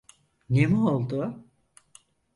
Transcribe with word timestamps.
Ne 0.49 0.65
mi 0.67 0.75
oldu? 0.77 1.45